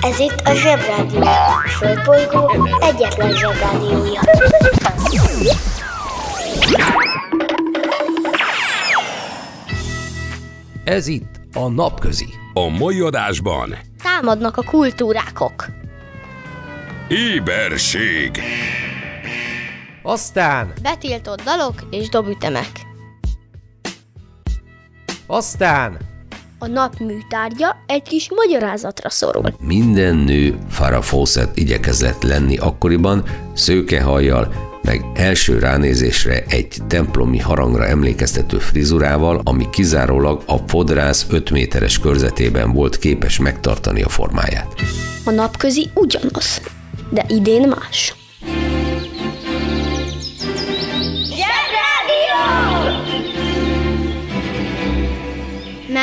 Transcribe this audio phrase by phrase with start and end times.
[0.00, 1.20] Ez itt a Zsebrádió.
[1.22, 4.20] A Földbolygó egyetlen Zsebrádiója.
[10.84, 12.26] Ez itt a Napközi.
[12.54, 15.66] A mai adásban Támadnak a kultúrákok.
[17.08, 18.40] Éberség
[20.02, 22.70] Aztán, Betiltott dalok és dobütemek.
[25.26, 25.98] aztán,
[26.58, 29.54] A nap műtárgya egy kis magyarázatra szorul.
[29.60, 33.24] Minden nő Farah Fawcett igyekezett lenni akkoriban,
[33.54, 41.98] szőkehajjal, meg első ránézésre egy templomi harangra emlékeztető frizurával, ami kizárólag a fodrász 5 méteres
[41.98, 44.74] körzetében volt képes megtartani a formáját.
[45.24, 46.60] A napközi ugyanaz,
[47.10, 48.14] de idén más.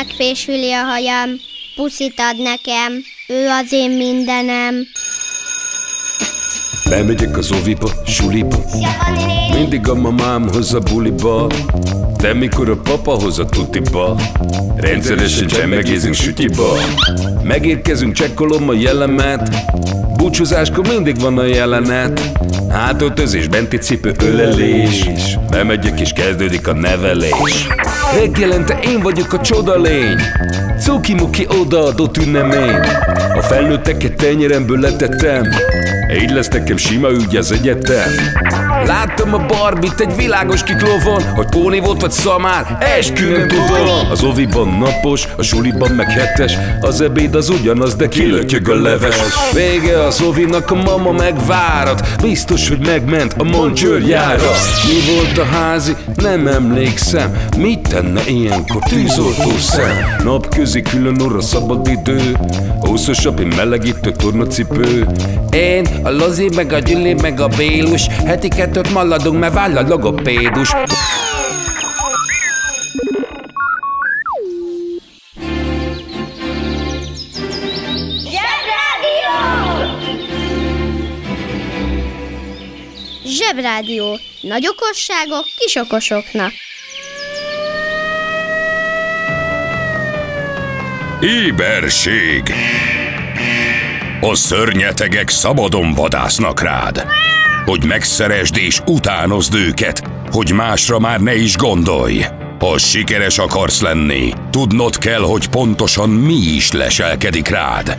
[0.07, 1.29] Megfésüli a hajam,
[1.75, 4.75] puszit ad nekem, ő az én mindenem.
[6.89, 8.57] Bemegyek az oviba, suliba.
[9.53, 11.47] Mindig a mamám hoz a buliba
[12.23, 14.15] De mikor a papa hoz a tutiba
[14.75, 16.77] Rendszeresen csemmegézünk sütiba.
[17.43, 19.49] Megérkezünk, csekkolom a jellemet.
[20.17, 22.31] Búcsúzáskor mindig van a jelenet.
[22.69, 25.09] Hátöltözés, benti cipő, ölelés.
[25.49, 27.67] Bemegyek és kezdődik a nevelés.
[28.15, 30.21] Reggelente én vagyok a csoda lény.
[30.79, 32.79] Cuki-muki odaadott ünnemény.
[33.35, 35.43] A felnőtteket tenyeremből letettem.
[36.21, 38.11] Így lesz nekem sima ügy az egyetem
[38.85, 44.11] Láttam a Barbit egy világos kiklovon Hogy Póni volt vagy szamár, esküvőn tudom.
[44.11, 49.15] Az oviban napos, a suliban meg hetes Az ebéd az ugyanaz, de kilötyög a leves.
[49.53, 54.51] Vége az ovinak, a mama megvárat Biztos, hogy megment a moncsőrjára
[54.87, 55.95] Mi volt a házi?
[56.15, 57.37] Nem emlékszem.
[57.57, 60.15] Mit tenne ilyenkor tűzoltó szem?
[60.23, 62.37] Napközi külön orra szabad idő
[62.79, 65.07] Húszosabb, én melegítő tornacipő.
[65.51, 69.87] Én, a Lozi, meg a Gyüli, meg a Bélus Heti kettőt maladunk, mert váll a
[69.87, 70.71] logopédus
[83.25, 84.19] Zsebrádió.
[84.41, 86.51] Nagy okosságok kis okosoknak.
[91.21, 92.53] Éberség
[94.21, 97.07] A szörnyetegek szabadon vadásznak rád
[97.65, 100.01] Hogy megszeresd és utánozd őket
[100.31, 102.25] Hogy másra már ne is gondolj
[102.59, 107.95] Ha sikeres akarsz lenni Tudnod kell, hogy pontosan mi is leselkedik rád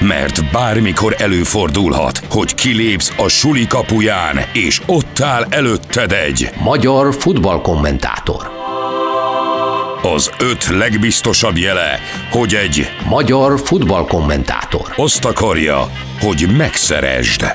[0.00, 8.50] mert bármikor előfordulhat, hogy kilépsz a suli kapuján, és ott áll előtted egy Magyar futballkommentátor.
[10.02, 11.98] az öt legbiztosabb jele,
[12.30, 14.92] hogy egy Magyar futballkommentátor.
[14.96, 15.90] azt akarja,
[16.20, 17.54] hogy megszeresd.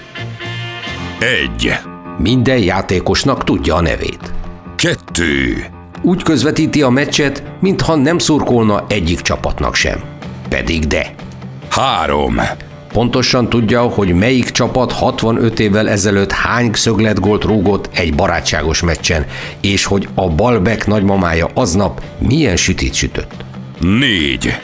[1.19, 1.71] Egy,
[2.17, 4.33] Minden játékosnak tudja a nevét.
[4.75, 5.65] kettő,
[6.01, 10.03] Úgy közvetíti a meccset, mintha nem szurkolna egyik csapatnak sem.
[10.49, 11.13] Pedig de.
[11.69, 12.39] három,
[12.93, 19.25] Pontosan tudja, hogy melyik csapat 65 évvel ezelőtt hány szögletgolt rúgott egy barátságos meccsen,
[19.61, 23.33] és hogy a Balbek nagymamája aznap milyen sütit sütött.
[23.79, 24.59] négy,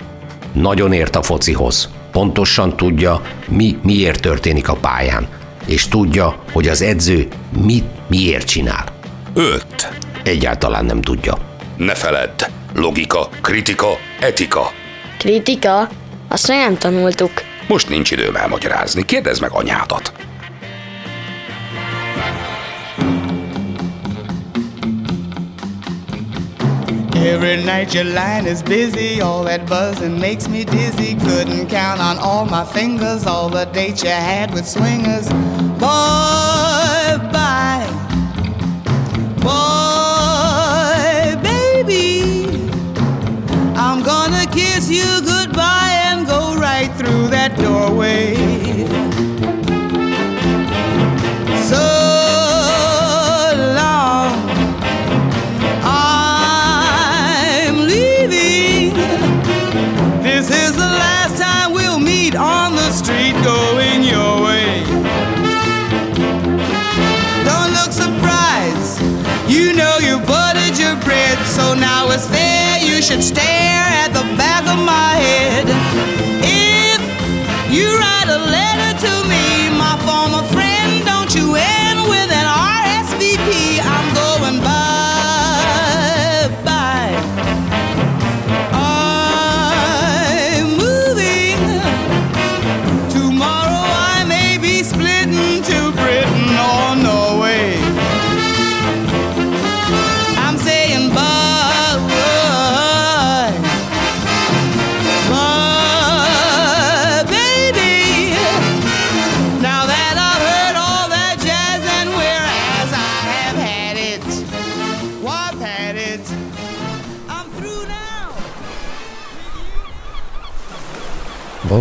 [0.53, 1.89] Nagyon ért a focihoz.
[2.11, 5.27] Pontosan tudja, mi miért történik a pályán,
[5.65, 7.27] és tudja, hogy az edző
[7.65, 8.85] mit miért csinál.
[9.33, 9.89] öt.
[10.23, 11.37] Egyáltalán nem tudja.
[11.77, 13.87] Ne feledd, logika, kritika,
[14.19, 14.71] etika.
[15.17, 15.89] Kritika?
[16.27, 17.31] Azt még nem tanultuk.
[17.67, 20.11] Most nincs időm elmagyarázni, kérdezd meg anyádat.
[27.23, 31.13] Every night your line is busy, all that buzzing makes me dizzy.
[31.15, 35.29] Couldn't count on all my fingers all the dates you had with swingers.
[35.77, 37.87] Boy, bye.
[39.37, 42.43] Boy, baby,
[43.75, 48.50] I'm gonna kiss you goodbye and go right through that doorway.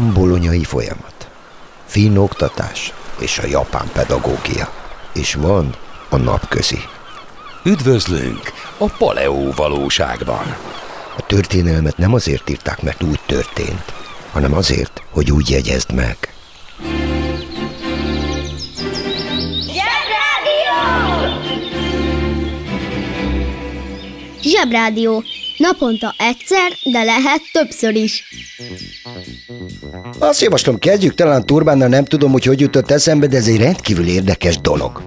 [0.00, 1.28] Van bolonyai folyamat,
[1.86, 4.72] finn oktatás és a japán pedagógia.
[5.14, 5.74] És van
[6.08, 6.78] a napközi.
[7.64, 10.56] Üdvözlünk a Paleó valóságban.
[11.16, 13.92] A történelmet nem azért írták, mert úgy történt,
[14.32, 16.16] hanem azért, hogy úgy jegyezd meg.
[24.42, 25.24] Zsebrádió.
[25.56, 28.24] Naponta egyszer, de lehet többször is.
[30.18, 34.06] Azt javaslom, kezdjük talán Turbánnal, nem tudom, hogy hogy jutott eszembe, de ez egy rendkívül
[34.06, 35.02] érdekes dolog.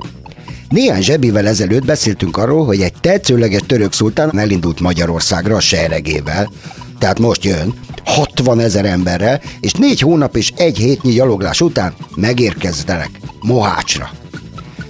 [0.69, 6.51] Néhány zsebivel ezelőtt beszéltünk arról, hogy egy tetszőleges török szultán elindult Magyarországra a seregével,
[6.99, 7.73] tehát most jön,
[8.05, 13.09] 60 ezer emberrel, és négy hónap és egy hétnyi gyaloglás után megérkezdenek
[13.41, 14.09] Mohácsra.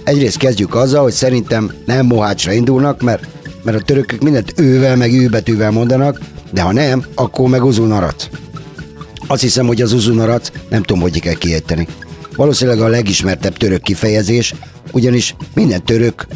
[0.04, 3.26] Egyrészt kezdjük azzal, hogy szerintem nem Mohácsra indulnak, mert,
[3.62, 6.20] mert a törökök mindent ővel meg űbetűvel mondanak,
[6.52, 8.28] de ha nem, akkor meg Uzunarac.
[9.26, 11.86] Azt hiszem, hogy az Uzunarac, nem tudom, hogy kell kiejteni.
[12.36, 14.54] Valószínűleg a legismertebb török kifejezés,
[14.92, 16.26] ugyanis minden török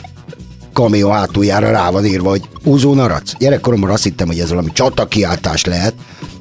[0.73, 3.37] kamió hátuljára rá van írva, hogy Uzunarac.
[3.39, 5.95] Gyerekkoromban azt hittem, hogy ez valami csatakiáltás lehet,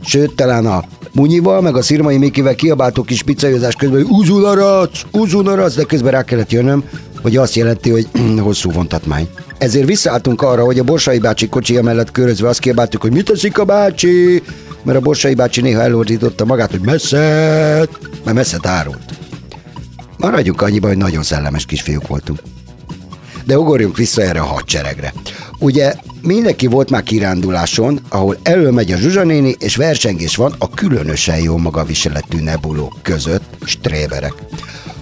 [0.06, 0.84] sőt, talán a
[1.14, 6.24] Munyival, meg a Szirmai Mikivel kiabáltuk kis pizzajozás közben, hogy Uzunarac, Uzunarac, de közben rá
[6.24, 6.84] kellett jönnöm,
[7.22, 8.08] hogy azt jelenti, hogy
[8.40, 9.28] hosszú vontatmány.
[9.58, 13.58] Ezért visszaálltunk arra, hogy a Borsai bácsi kocsia mellett körözve azt kiabáltuk, hogy mit teszik
[13.58, 14.42] a bácsi,
[14.84, 17.18] mert a Borsai bácsi néha elordította magát, hogy messze,
[18.24, 19.14] mert messze árult.
[20.18, 22.40] Maradjunk annyiba, hogy nagyon szellemes kisfiúk voltunk.
[23.46, 25.14] De ugorjunk vissza erre a hadseregre.
[25.60, 31.58] Ugye mindenki volt már kiránduláson, ahol előmegy a zsuzsanéni, és versengés van a különösen jó
[31.58, 34.34] magaviseletű nebulók között, stréberek.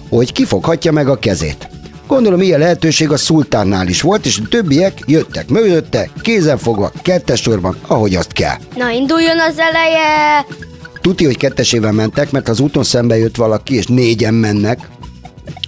[0.08, 1.68] Hogy kifoghatja meg a kezét.
[2.06, 7.76] Gondolom ilyen lehetőség a szultánnál is volt, és a többiek jöttek mögötte, kézenfogva, kettes sorban,
[7.86, 8.56] ahogy azt kell.
[8.76, 10.46] Na induljon az eleje!
[11.00, 14.88] Tuti, hogy kettesével mentek, mert az úton szembe jött valaki, és négyen mennek,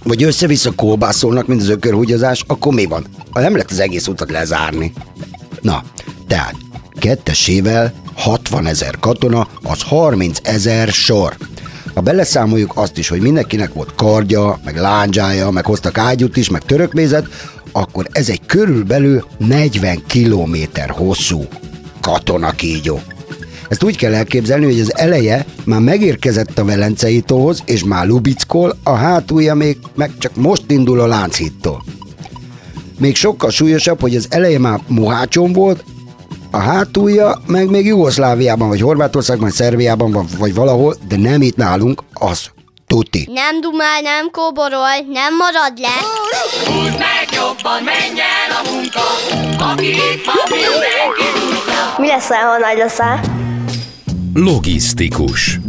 [0.03, 3.05] vagy össze-vissza kolbászolnak, mint az ökörhúgyozás, akkor mi van?
[3.31, 4.93] Ha nem lehet az egész utat lezárni.
[5.61, 5.83] Na,
[6.27, 6.55] tehát
[6.99, 11.35] kettesével 60 ezer katona, az 30 ezer sor.
[11.99, 16.61] Ha beleszámoljuk azt is, hogy mindenkinek volt kardja, meg lándzsája, meg hoztak ágyút is, meg
[16.61, 17.27] törökmézet,
[17.71, 21.43] akkor ez egy körülbelül 40 kilométer hosszú
[22.01, 22.99] katonakígyó.
[23.69, 28.77] Ezt úgy kell elképzelni, hogy az eleje már megérkezett a Velencei tóhoz, és már Lubickol,
[28.83, 31.83] a hátulja még meg csak most indul a Lánchittól.
[32.99, 35.83] Még sokkal súlyosabb, hogy az eleje már Mohácson volt,
[36.51, 41.55] a hátulja meg még Jugoszláviában, vagy Horvátországban, vagy Szerbiában, vagy, vagy valahol, de nem itt
[41.55, 42.51] nálunk, az
[42.87, 43.29] tuti.
[43.33, 45.97] Nem dumál, nem kóborol, nem marad le.
[46.65, 49.01] Húzd meg jobban, menj el a munka,
[49.71, 51.23] aki itt van, mindenki
[51.97, 53.21] Mi lesz, ha nagy leszel?
[54.33, 55.59] Logisztikus.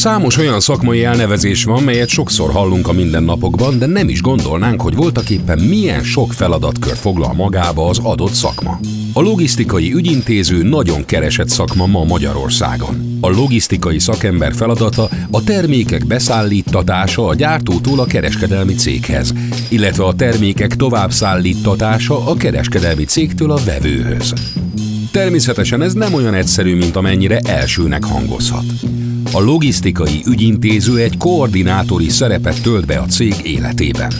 [0.00, 4.94] Számos olyan szakmai elnevezés van, melyet sokszor hallunk a mindennapokban, de nem is gondolnánk, hogy
[4.94, 8.80] voltak éppen milyen sok feladatkör foglal magába az adott szakma.
[9.12, 13.18] A logisztikai ügyintéző nagyon keresett szakma ma Magyarországon.
[13.20, 19.34] A logisztikai szakember feladata a termékek beszállítatása a gyártótól a kereskedelmi céghez,
[19.68, 24.32] illetve a termékek továbbszállítatása a kereskedelmi cégtől a vevőhöz.
[25.12, 28.64] Természetesen ez nem olyan egyszerű, mint amennyire elsőnek hangozhat.
[29.32, 34.12] A logisztikai ügyintéző egy koordinátori szerepet tölt be a cég életében.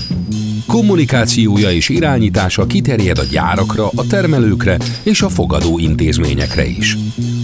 [0.67, 6.97] Kommunikációja és irányítása kiterjed a gyárakra, a termelőkre és a fogadó intézményekre is.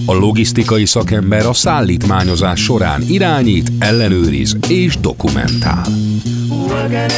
[0.04, 5.86] A logisztikai szakember a szállítmányozás során irányít, ellenőriz és dokumentál.
[6.48, 7.16] Working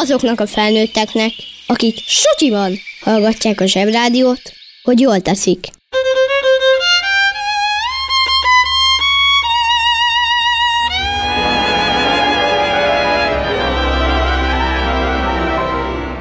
[0.00, 1.32] azoknak a felnőtteknek,
[1.66, 4.42] akik sutyiban hallgatják a zsebrádiót,
[4.82, 5.68] hogy jól teszik.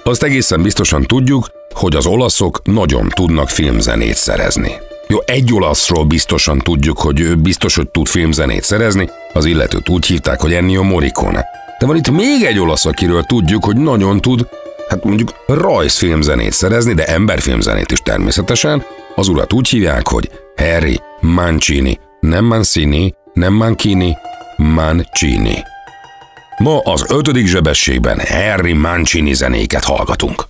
[0.05, 4.73] Azt egészen biztosan tudjuk, hogy az olaszok nagyon tudnak filmzenét szerezni.
[5.09, 10.07] Jó, egy olaszról biztosan tudjuk, hogy ő biztos, hogy tud filmzenét szerezni, az illetőt úgy
[10.07, 11.47] hívták, hogy Ennio Morricone.
[11.79, 14.49] De van itt még egy olasz, akiről tudjuk, hogy nagyon tud,
[14.89, 18.85] hát mondjuk rajzfilmzenét szerezni, de emberfilmzenét is természetesen.
[19.15, 24.17] Az urat úgy hívják, hogy Harry Mancini, nem Mancini, nem Mancini,
[24.57, 25.63] Mancini.
[26.59, 30.45] Ma az ötödik zsebességben Harry Mancini zenéket hallgatunk.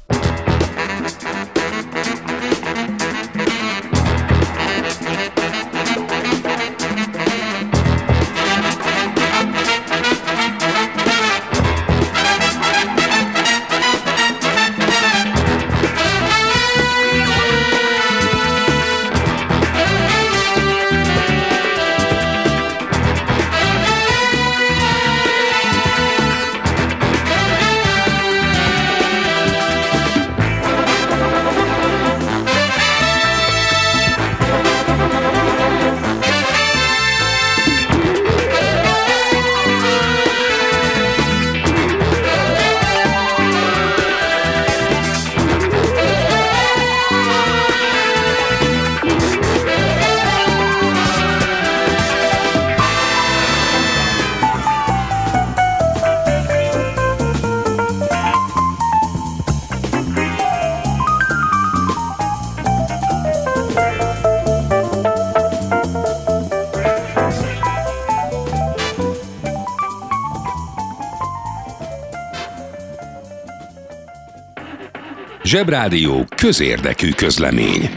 [75.54, 77.90] Zsebrádió közérdekű közlemény.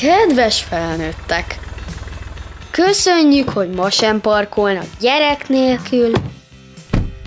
[0.00, 1.58] Kedves felnőttek!
[2.70, 6.12] Köszönjük, hogy ma sem parkolnak gyerek nélkül,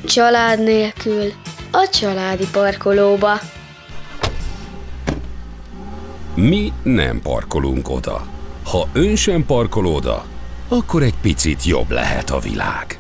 [0.06, 1.32] család nélkül,
[1.72, 3.40] a családi parkolóba.
[6.36, 8.28] Mi nem parkolunk oda.
[8.66, 10.26] Ha ön sem parkol oda,
[10.68, 12.99] akkor egy picit jobb lehet a világ.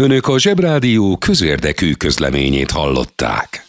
[0.00, 3.66] Önök a Zsebrádió közérdekű közleményét hallották.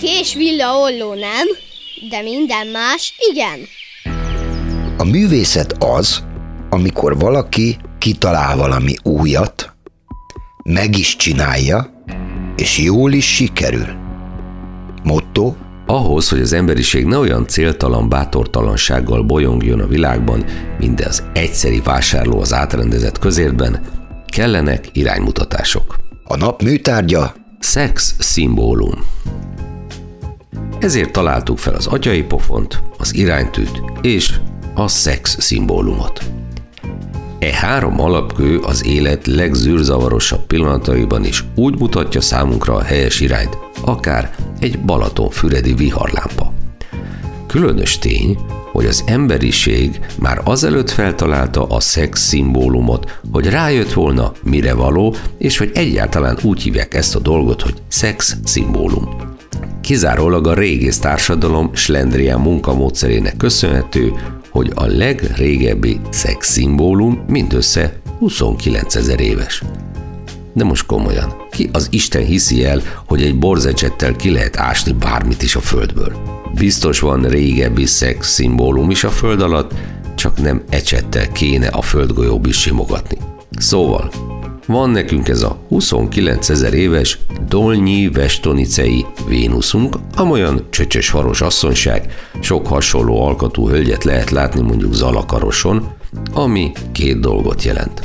[0.00, 1.46] Kés villa olló nem,
[2.08, 3.58] de minden más igen.
[4.98, 6.22] A művészet az,
[6.70, 9.72] amikor valaki kitalál valami újat,
[10.64, 12.04] meg is csinálja,
[12.56, 13.86] és jól is sikerül.
[15.02, 15.54] Motto,
[15.86, 20.44] Ahhoz, hogy az emberiség ne olyan céltalan bátortalansággal bolyongjon a világban,
[20.78, 23.80] mint az egyszeri vásárló az átrendezett közértben,
[24.26, 25.96] kellenek iránymutatások.
[26.24, 28.94] a nap műtárgya, Szex szimbólum.
[30.78, 34.34] Ezért találtuk fel az atyai pofont, az iránytűt és
[34.74, 36.22] a szex szimbólumot.
[37.38, 44.34] E három alapkő az élet legzűrzavarosabb pillanataiban is úgy mutatja számunkra a helyes irányt, akár
[44.62, 46.52] egy Balatonfüredi viharlámpa.
[47.46, 48.38] Különös tény,
[48.72, 55.58] hogy az emberiség már azelőtt feltalálta a szex szimbólumot, hogy rájött volna, mire való, és
[55.58, 59.08] hogy egyáltalán úgy hívják ezt a dolgot, hogy szex szimbólum.
[59.80, 64.12] Kizárólag a régész társadalom slendrián munkamódszerének köszönhető,
[64.50, 69.62] hogy a legrégebbi szex szimbólum mindössze 29 ezer éves.
[70.52, 75.42] De most komolyan, ki az Isten hiszi el, hogy egy borzecsettel ki lehet ásni bármit
[75.42, 76.12] is a földből?
[76.54, 79.74] Biztos van régebbi szex szimbólum is a föld alatt,
[80.14, 83.16] csak nem ecsettel kéne a földgolyóbb is simogatni.
[83.56, 84.10] Szóval,
[84.66, 87.18] van nekünk ez a 29 ezer éves
[87.48, 95.88] Dolnyi Vestonicei Vénuszunk, amolyan csöcsös varos asszonyság, sok hasonló alkatú hölgyet lehet látni mondjuk Zalakaroson,
[96.32, 98.02] ami két dolgot jelent.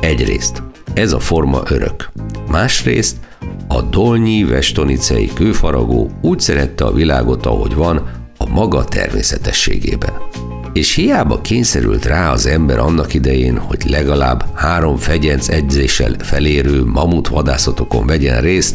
[0.00, 0.62] Egyrészt
[0.94, 2.10] ez a forma örök.
[2.50, 3.16] Másrészt
[3.68, 10.12] a Dolnyi Vestonicei kőfaragó úgy szerette a világot, ahogy van, a maga természetességében.
[10.72, 17.28] És hiába kényszerült rá az ember annak idején, hogy legalább három fegyenc edzéssel felérő mamut
[17.28, 18.74] vadászatokon vegyen részt,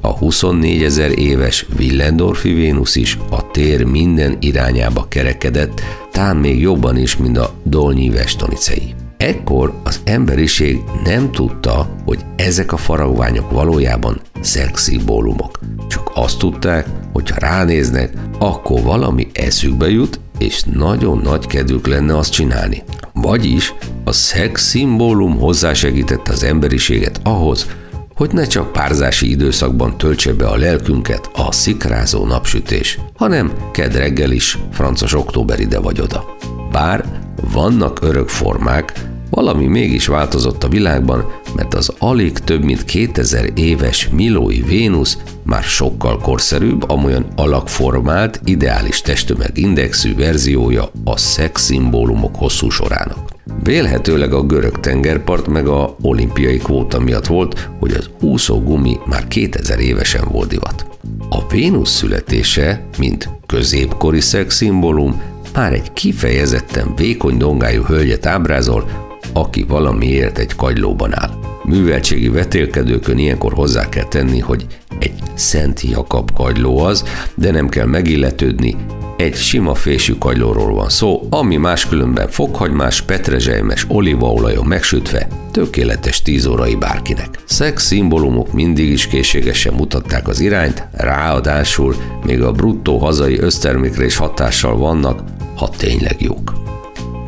[0.00, 5.80] a 24 ezer éves Willendorfi Vénusz is a tér minden irányába kerekedett,
[6.10, 8.94] tán még jobban is, mint a Dolnyi Vestonicei.
[9.16, 15.58] Ekkor az emberiség nem tudta, hogy ezek a faragványok valójában szexszimbólumok.
[15.88, 22.16] Csak azt tudták, hogy ha ránéznek, akkor valami eszükbe jut, és nagyon nagy kedvük lenne
[22.16, 22.82] azt csinálni.
[23.12, 27.66] Vagyis a szex szimbólum hozzásegítette az emberiséget ahhoz,
[28.14, 34.30] hogy ne csak párzási időszakban töltse be a lelkünket a szikrázó napsütés, hanem ked reggel
[34.30, 36.36] is, francos október ide vagy oda.
[36.70, 38.92] Bár vannak örök formák,
[39.30, 41.24] valami mégis változott a világban,
[41.54, 49.00] mert az alig több mint 2000 éves Milói Vénusz már sokkal korszerűbb, amolyan alakformált, ideális
[49.00, 53.34] testtömeg indexű verziója a szex szimbólumok hosszú sorának.
[53.62, 59.78] Vélhetőleg a görög tengerpart meg a olimpiai kvóta miatt volt, hogy az úszógumi már 2000
[59.78, 60.86] évesen volt divat.
[61.28, 65.20] A Vénusz születése, mint középkori szexszimbólum,
[65.56, 68.84] már egy kifejezetten vékony dongájú hölgyet ábrázol,
[69.32, 71.30] aki valamiért egy kagylóban áll.
[71.64, 74.66] Műveltségi vetélkedőkön ilyenkor hozzá kell tenni, hogy
[74.98, 78.76] egy Szent Jakab kagyló az, de nem kell megilletődni,
[79.16, 86.74] egy sima fésű kagylóról van szó, ami máskülönben fokhagymás, petrezselymes olívaolajon megsütve tökéletes tíz órai
[86.74, 87.28] bárkinek.
[87.44, 91.94] Szex szimbólumok mindig is készségesen mutatták az irányt, ráadásul
[92.24, 95.20] még a bruttó hazai össztermékre is hatással vannak,
[95.56, 96.52] ha tényleg jók.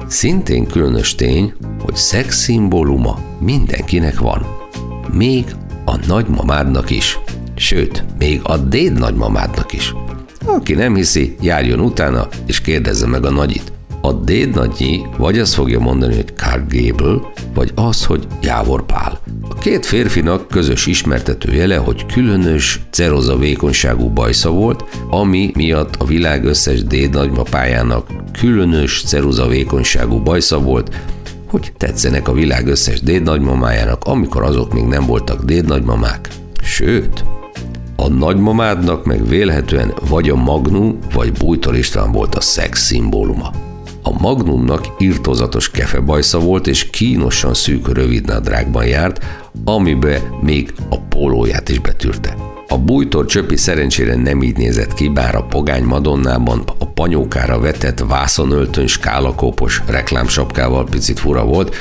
[0.07, 1.55] Szintén különös tény,
[1.85, 4.47] hogy szex szimbóluma mindenkinek van.
[5.13, 5.45] Még
[5.85, 7.19] a nagymamádnak is.
[7.55, 9.95] Sőt, még a déd nagymamádnak is.
[10.45, 13.73] Aki nem hiszi, járjon utána, és kérdezze meg a nagyit.
[14.01, 17.21] A déd nagyi vagy azt fogja mondani, hogy Clark Gable,
[17.55, 19.21] vagy az, hogy Jávor Pál.
[19.49, 26.05] A két férfinak közös ismertető jele, hogy különös ceroza vékonyságú bajsza volt, ami miatt a
[26.05, 28.07] világ összes déd nagymapájának
[28.39, 30.97] különös ceruza vékonyságú bajsza volt,
[31.47, 36.29] hogy tetszenek a világ összes déd nagymamájának, amikor azok még nem voltak déd nagymamák.
[36.63, 37.25] Sőt,
[37.97, 43.51] a nagymamádnak meg vélhetően vagy a Magnum, vagy Bújtor István volt a szex szimbóluma.
[44.09, 49.25] A Magnumnak írtózatos kefebajsza volt, és kínosan szűk rövidnadrágban járt,
[49.65, 52.37] amibe még a pólóját is betűrte.
[52.69, 58.05] A bújtor csöpi szerencsére nem így nézett ki, bár a pogány Madonnában a panyókára vetett
[58.09, 61.75] vászonöltön skálakópos reklámsapkával picit fura volt,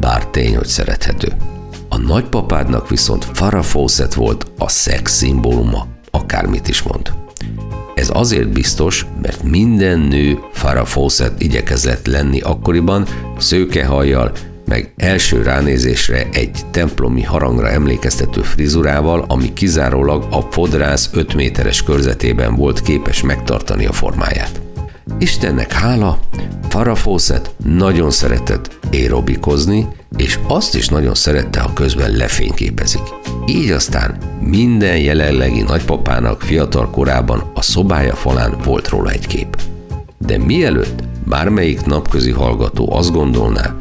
[0.00, 1.32] bár tény, hogy szerethető.
[1.88, 7.12] A nagypapádnak viszont Farah Fawcett volt a szex szimbóluma, akármit is mond.
[7.96, 13.06] Ez azért biztos, mert minden nő Farah Fawcett igyekezett lenni akkoriban,
[13.38, 14.32] szőkehajjal,
[14.66, 22.54] meg első ránézésre egy templomi harangra emlékeztető frizurával, ami kizárólag a fodrász 5 méteres körzetében
[22.54, 24.60] volt képes megtartani a formáját.
[25.18, 26.18] Istennek hála,
[26.68, 33.02] Farah Fawcett nagyon szeretett aerobikozni, és azt is nagyon szerette, ha közben lefényképezik.
[33.46, 39.56] Így aztán minden jelenlegi nagypapának fiatal korában a szobája falán volt róla egy kép.
[40.18, 43.74] De mielőtt bármelyik napközi hallgató azt gondolná,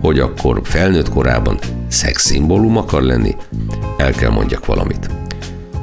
[0.00, 3.36] hogy akkor felnőtt korában szexszimbólum akar lenni,
[3.96, 5.10] el kell mondjak valamit.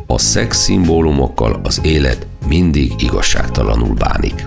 [0.08, 4.47] A szexszimbólumokkal az élet mindig igazságtalanul bánik.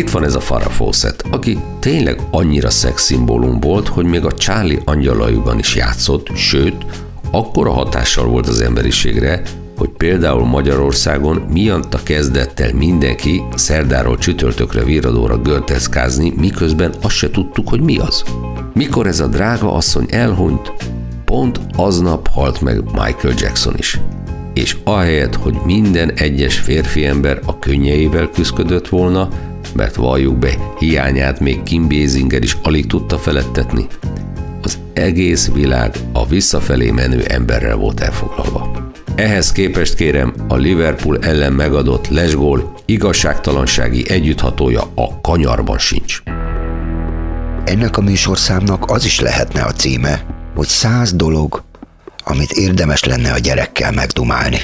[0.00, 4.80] Itt van ez a Farah Fawcett, aki tényleg annyira szexszimbólum volt, hogy még a Charlie
[4.84, 6.76] angyalaiban is játszott, sőt,
[7.30, 9.42] akkora hatással volt az emberiségre,
[9.76, 17.68] hogy például Magyarországon miatta kezdett el mindenki szerdáról csütörtökre viradóra görteszkázni, miközben azt se tudtuk,
[17.68, 18.22] hogy mi az.
[18.74, 20.72] Mikor ez a drága asszony elhunyt,
[21.24, 24.00] pont aznap halt meg Michael Jackson is.
[24.54, 29.28] És ahelyett, hogy minden egyes férfi ember a könnyeivel küzdött volna,
[29.74, 33.86] mert valljuk be, hiányát még Kim Basinger is alig tudta felettetni,
[34.62, 38.90] az egész világ a visszafelé menő emberrel volt elfoglalva.
[39.14, 46.22] Ehhez képest kérem, a Liverpool ellen megadott lesgól igazságtalansági együtthatója a kanyarban sincs.
[47.64, 51.62] Ennek a műsorszámnak az is lehetne a címe, hogy száz dolog,
[52.24, 54.60] amit érdemes lenne a gyerekkel megdumálni.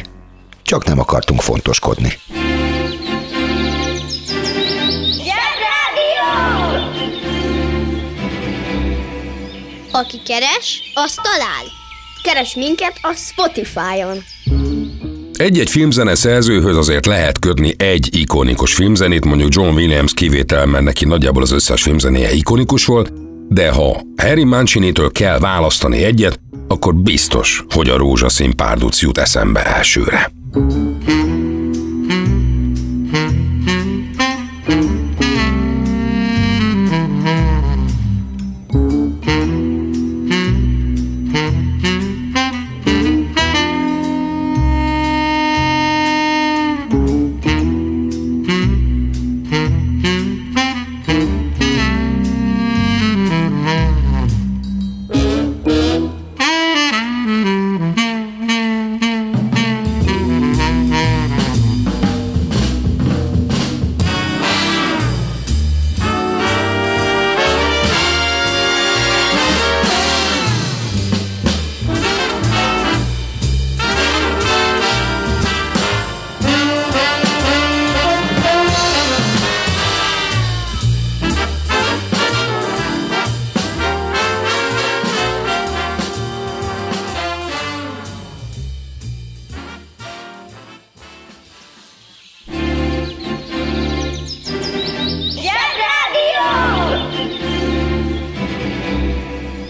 [0.62, 2.12] Csak nem akartunk fontoskodni.
[9.98, 11.64] Aki keres, az talál.
[12.22, 14.24] Keres minket a Spotify-on.
[15.32, 21.04] Egy-egy filmzene szerzőhöz azért lehet kötni egy ikonikus filmzenét, mondjuk John Williams kivétel, mert neki
[21.04, 23.12] nagyjából az összes filmzenéje ikonikus volt,
[23.48, 29.66] de ha Harry Mancini-től kell választani egyet, akkor biztos, hogy a rózsaszín párduc jut eszembe
[29.66, 30.30] elsőre.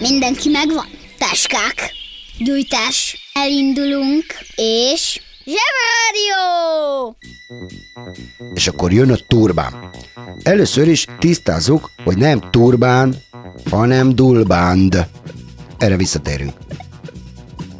[0.09, 0.85] Mindenki megvan?
[1.17, 1.91] Táskák,
[2.37, 5.21] gyújtás, elindulunk, és...
[5.45, 7.17] Zsebrádió!
[8.53, 9.89] És akkor jön a turbán.
[10.43, 13.15] Először is tisztázzuk, hogy nem turbán,
[13.69, 15.07] hanem dulbánd.
[15.77, 16.53] Erre visszatérünk.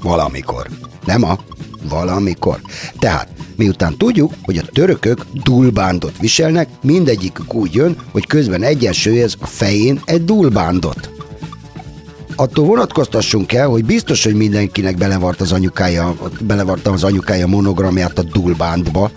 [0.02, 0.68] Valamikor.
[1.06, 1.38] Nem a,
[1.84, 2.62] valamikor.
[3.00, 9.48] Tehát, miután tudjuk, hogy a törökök dulbándot viselnek, mindegyikük úgy jön, hogy közben egyensúlyez a
[9.48, 11.17] fején egy dulbándot.
[12.40, 18.24] Attól vonatkoztassunk el, hogy biztos, hogy mindenkinek belevart az anyukája, belevarta az anyukája monogramját a
[18.24, 19.12] dulbándba,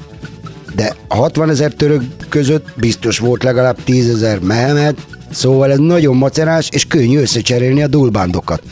[0.75, 6.17] de a 60 ezer török között biztos volt legalább 10 ezer Mehemet, szóval ez nagyon
[6.17, 8.63] macerás, és könnyű összecserélni a dulbándokat.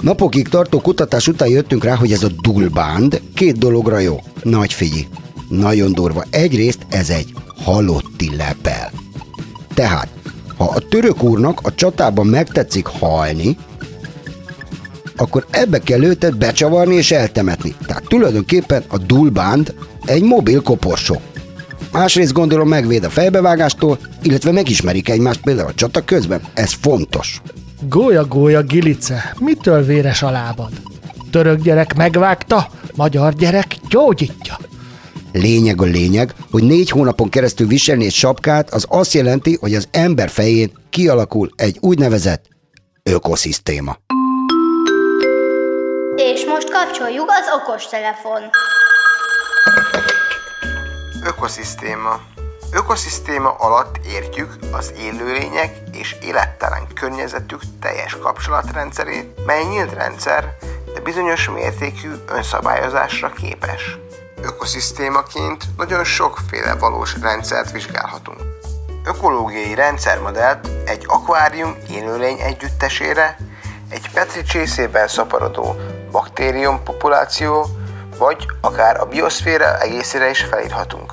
[0.00, 4.20] Napokig tartó kutatás után jöttünk rá, hogy ez a dulbánd két dologra jó.
[4.42, 5.06] Nagy figyi.
[5.48, 6.24] Nagyon durva.
[6.30, 8.92] Egyrészt ez egy halotti lepel.
[9.74, 10.08] Tehát,
[10.56, 13.56] ha a török úrnak a csatában megtetszik halni,
[15.16, 17.74] akkor ebbe kell őtet becsavarni és eltemetni.
[17.86, 21.20] Tehát tulajdonképpen a dulbánd egy mobil koporsó.
[21.92, 26.40] Másrészt gondolom megvéd a fejbevágástól, illetve megismerik egymást például a csata közben.
[26.54, 27.42] Ez fontos.
[27.88, 30.70] Gólya, gólya, gilice, mitől véres a lábad?
[31.30, 34.58] Török gyerek megvágta, magyar gyerek gyógyítja.
[35.36, 39.88] Lényeg a lényeg, hogy négy hónapon keresztül viselni egy sapkát, az azt jelenti, hogy az
[39.90, 42.44] ember fején kialakul egy úgynevezett
[43.02, 43.96] ökoszisztéma.
[46.16, 48.42] És most kapcsoljuk az okostelefon.
[51.26, 52.20] Ökoszisztéma.
[52.72, 60.56] Ökoszisztéma alatt értjük az élőlények és élettelen környezetük teljes kapcsolatrendszerét, mely nyílt rendszer,
[60.94, 64.03] de bizonyos mértékű önszabályozásra képes.
[64.44, 68.40] Ökoszisztémaként nagyon sokféle valós rendszert vizsgálhatunk.
[69.04, 73.36] Ökológiai rendszermodellt egy akvárium élőlény együttesére,
[73.88, 75.76] egy petri csészében szaporodó
[76.10, 77.66] baktérium populáció,
[78.18, 81.12] vagy akár a bioszféra egészére is felírhatunk.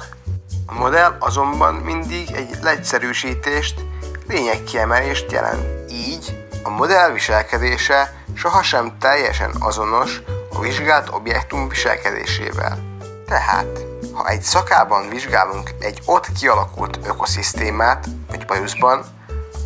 [0.65, 3.81] A modell azonban mindig egy leegyszerűsítést,
[4.27, 5.91] lényegkiemelést jelent.
[5.91, 10.21] Így a modell viselkedése sohasem teljesen azonos
[10.53, 12.90] a vizsgált objektum viselkedésével.
[13.31, 19.05] Tehát, ha egy szakában vizsgálunk egy ott kialakult ökoszisztémát, vagy bajuszban,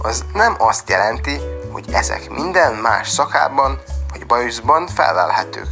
[0.01, 1.39] az nem azt jelenti,
[1.71, 5.67] hogy ezek minden más szakában vagy bajuszban felelhetők.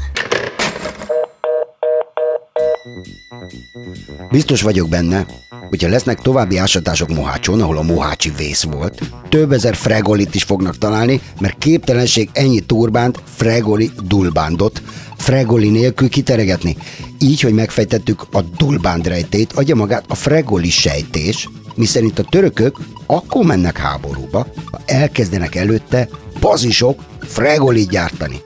[4.32, 5.26] Biztos vagyok benne,
[5.70, 10.78] hogyha lesznek további ásatások Mohácson, ahol a Mohácsi vész volt, több ezer fregolit is fognak
[10.78, 14.82] találni, mert képtelenség ennyi turbánt, fregoli dulbándot,
[15.18, 16.78] fregoli nélkül kiteregetni.
[17.20, 23.46] Így, hogy megfejtettük a dulbánd rejtét, adja magát a fregoli sejtés, miszerint a törökök akkor
[23.46, 28.42] mennek háborúba, ha elkezdenek előtte bazisok fregolit gyártani.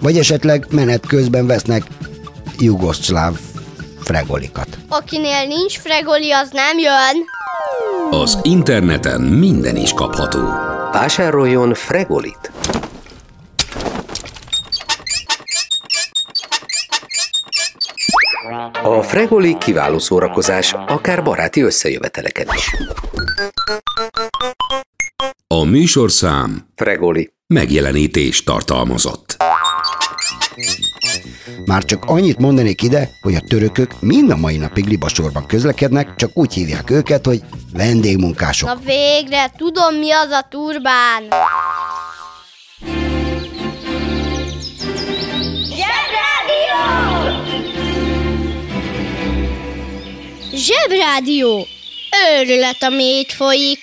[0.00, 1.86] Vagy esetleg menet közben vesznek
[2.58, 3.38] jugoszláv
[4.12, 4.78] fregolikat.
[4.88, 7.24] Akinél nincs fregoli, az nem jön.
[8.10, 10.40] Az interneten minden is kapható.
[10.92, 12.50] Vásároljon Fregolit!
[18.82, 22.70] A Fregoli kiváló szórakozás, akár baráti összejöveteleken is.
[25.46, 27.32] A műsorszám Fregoli.
[27.46, 29.36] megjelenítés tartalmazott.
[31.64, 36.30] Már csak annyit mondanék ide, hogy a törökök mind a mai napig libasorban közlekednek, csak
[36.34, 37.40] úgy hívják őket, hogy
[37.72, 38.68] vendégmunkások.
[38.68, 41.22] Na végre, tudom mi az a turbán.
[50.54, 51.66] Zsebrádió!
[52.38, 53.78] Őrület, ami itt folyik.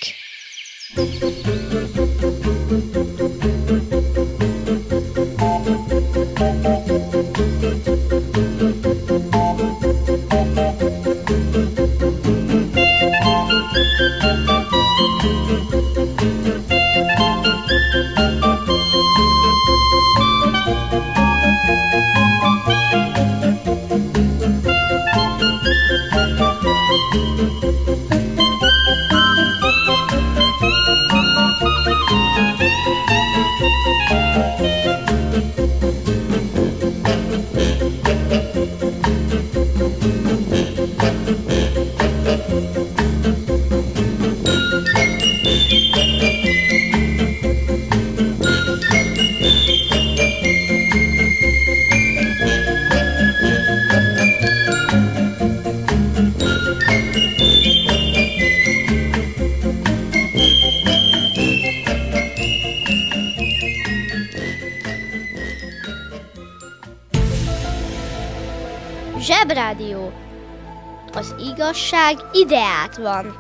[71.70, 73.36] Az igazság ideát van.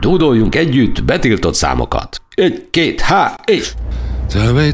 [0.00, 2.22] Dúdoljunk együtt betiltott számokat.
[2.34, 3.72] Egy, két, há, és...
[4.34, 4.72] Where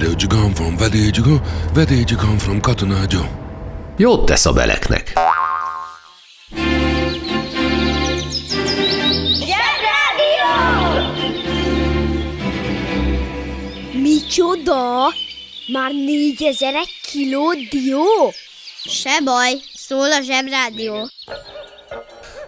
[0.00, 0.74] did you come from?
[0.74, 1.40] Where did you go?
[1.74, 3.30] Where did you come from, Katona Joe?
[3.96, 5.12] Jót tesz a beleknek.
[14.02, 15.12] Micsoda?
[15.72, 18.32] Már négyezer egy kiló dió?
[18.84, 21.08] Se baj, szól a zsebrádió.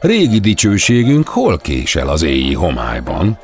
[0.01, 3.38] Régi dicsőségünk hol késel az éji homályban?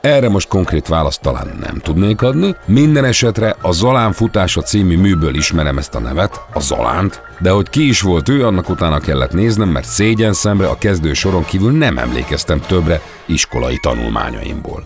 [0.00, 2.54] Erre most konkrét választ talán nem tudnék adni.
[2.66, 7.70] Minden esetre a Zalán futása című műből ismerem ezt a nevet, a Zalánt, de hogy
[7.70, 11.72] ki is volt ő, annak utána kellett néznem, mert szégyen szemre a kezdő soron kívül
[11.72, 14.84] nem emlékeztem többre iskolai tanulmányaimból.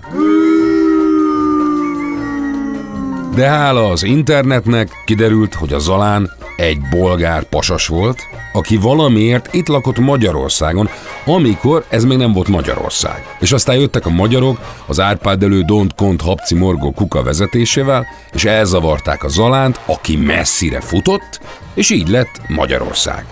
[3.37, 8.23] De hála az internetnek kiderült, hogy a Zalán egy bolgár pasas volt,
[8.53, 10.89] aki valamiért itt lakott Magyarországon,
[11.25, 13.37] amikor ez még nem volt Magyarország.
[13.41, 18.45] És aztán jöttek a magyarok az Árpád elő Don't Kont Habci Morgó Kuka vezetésével, és
[18.45, 21.41] elzavarták a Zalánt, aki messzire futott,
[21.75, 23.25] és így lett Magyarország.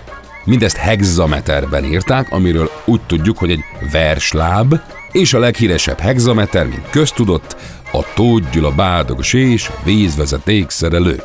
[0.43, 4.75] Mindezt hexameterben írták, amiről úgy tudjuk, hogy egy versláb,
[5.11, 7.55] és a leghíresebb hexameter, mint köztudott,
[7.97, 11.23] a Tóth a Bádogos és vízvezeték szerelő.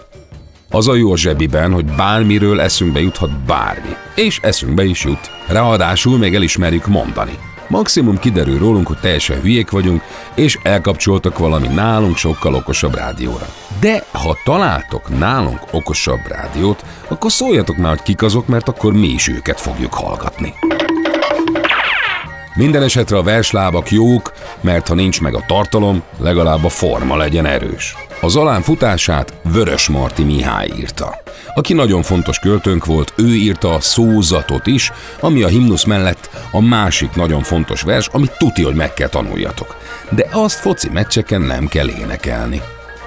[0.70, 3.96] Az a jó a zsebiben, hogy bármiről eszünkbe juthat bármi.
[4.14, 5.30] És eszünkbe is jut.
[5.48, 7.38] Ráadásul még elismerjük mondani.
[7.68, 10.02] Maximum kiderül rólunk, hogy teljesen hülyék vagyunk,
[10.34, 13.46] és elkapcsoltak valami nálunk sokkal okosabb rádióra.
[13.80, 19.08] De ha találtok nálunk okosabb rádiót, akkor szóljatok már, hogy kik azok, mert akkor mi
[19.08, 20.54] is őket fogjuk hallgatni.
[22.54, 27.46] Minden esetre a verslábak jók, mert ha nincs meg a tartalom, legalább a forma legyen
[27.46, 27.94] erős.
[28.20, 31.22] A Zalán futását Vörös Marti Mihály írta.
[31.54, 36.60] Aki nagyon fontos költőnk volt, ő írta a szózatot is, ami a himnusz mellett a
[36.60, 39.76] másik nagyon fontos vers, amit tuti, hogy meg kell tanuljatok.
[40.10, 42.60] De azt foci meccseken nem kell énekelni.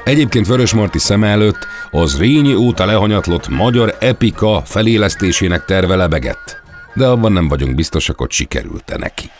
[0.03, 6.62] Egyébként Vörös Marti szem előtt az Rényi óta lehanyatlott magyar epika felélesztésének terve lebegett.
[6.93, 9.31] De abban nem vagyunk biztosak, hogy sikerült-e neki.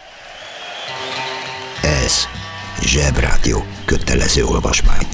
[1.81, 2.27] Ez
[2.81, 5.07] Zsebrádió kötelező olvasmány.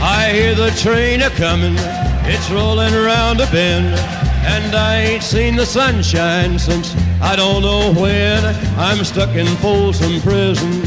[0.00, 1.78] I hear the train a coming,
[2.26, 3.98] it's rolling around a bend,
[4.44, 8.44] and I ain't seen the sunshine since I don't know when.
[8.78, 10.82] I'm stuck in Folsom Prison,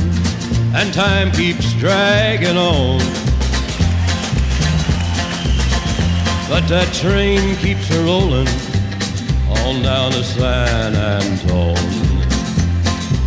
[0.73, 2.99] and time keeps dragging on.
[6.49, 8.47] But that train keeps a rolling
[9.73, 11.73] on down to San Antone.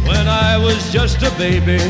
[0.06, 1.80] When I was just a baby,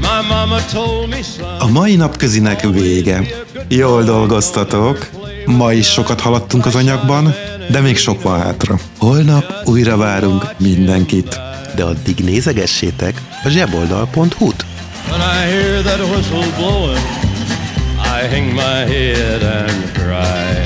[0.00, 1.60] my mama told me son.
[1.60, 3.26] A mai napközinek vége.
[3.68, 5.10] Jól dolgoztatok.
[5.46, 7.34] Ma is sokat haladtunk az anyagban,
[7.70, 8.78] de még sok van hátra.
[8.98, 11.40] Holnap újra várunk mindenkit.
[11.74, 14.64] De addig nézegessétek a zseboldal.hu-t.
[15.08, 16.98] When I hear that whistle blowing,
[17.98, 20.65] I hang my head and cry.